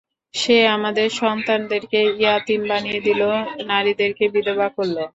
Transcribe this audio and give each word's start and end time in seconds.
সে 0.33 0.57
আমাদের 0.75 1.07
সন্তানদেরকে 1.21 1.99
ইয়াতীম 2.15 2.61
বানিয়ে 2.69 2.99
দিল, 3.07 3.21
নারীদেরকে 3.67 4.25
বিধবা 4.33 4.67
করল। 4.75 4.97